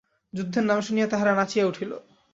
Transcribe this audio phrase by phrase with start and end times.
[0.33, 1.91] যুদ্ধের নাম শুনিয়া তাহারা নাচিয়া উঠিল।